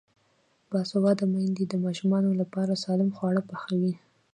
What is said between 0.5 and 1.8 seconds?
باسواده میندې د